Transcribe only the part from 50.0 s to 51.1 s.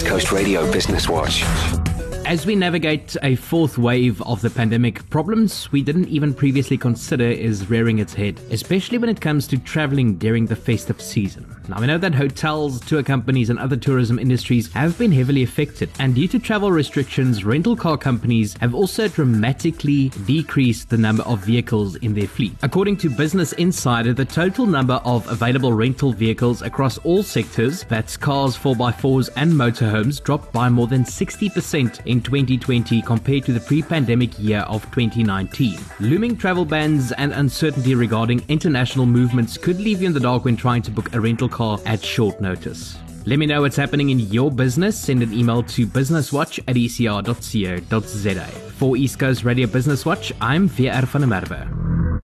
Watch, I'm VR